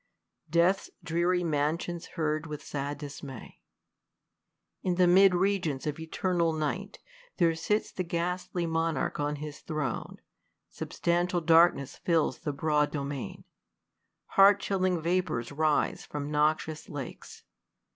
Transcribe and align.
Death's 0.49 0.89
dreary 1.03 1.43
mansions 1.43 2.07
heard 2.17 2.47
with 2.47 2.63
sad 2.65 2.97
dismay. 2.97 3.59
In 4.81 4.95
the 4.95 5.05
mid 5.05 5.35
regions 5.35 5.85
of 5.85 5.99
eternal 5.99 6.51
night. 6.53 6.97
There 7.37 7.53
sits 7.53 7.91
the 7.91 8.01
ghastly 8.03 8.65
monarch 8.65 9.19
on 9.19 9.35
his 9.35 9.59
throne. 9.59 10.19
Substantial 10.71 11.39
darkness 11.39 11.97
fills 11.97 12.39
the 12.39 12.51
broad 12.51 12.89
domain: 12.91 13.43
Heart 14.25 14.59
chilling 14.59 14.99
vapours 14.99 15.51
rise 15.51 16.03
from 16.03 16.31
noxious 16.31 16.89
lakes. 16.89 17.43